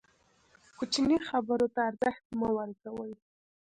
[0.77, 3.13] کوچنۍ خبرو ته ارزښت مه ورکوئ!